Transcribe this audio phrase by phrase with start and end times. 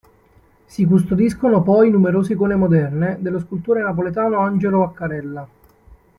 [0.65, 5.47] Si custodiscono poi numerose icone moderne, dello scultore napoletano Angelo Vaccarella.